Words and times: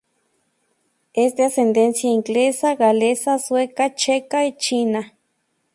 Es 1.13 1.35
de 1.35 1.43
ascendencia 1.45 2.09
inglesa, 2.09 2.73
galesa, 2.73 3.37
sueca, 3.37 3.93
checa 3.93 4.47
y 4.47 4.57
china. 4.57 5.15